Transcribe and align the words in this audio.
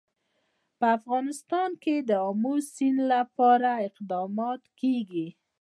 په 0.77 0.85
افغانستان 0.97 1.69
کې 1.83 1.95
د 2.09 2.11
آمو 2.29 2.53
سیند 2.73 2.99
لپاره 3.13 3.69
اقدامات 3.87 4.61
کېږي. 4.79 5.27